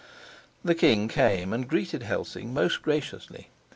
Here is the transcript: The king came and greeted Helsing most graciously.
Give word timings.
The 0.65 0.73
king 0.73 1.07
came 1.07 1.53
and 1.53 1.67
greeted 1.67 2.01
Helsing 2.01 2.51
most 2.55 2.81
graciously. 2.81 3.51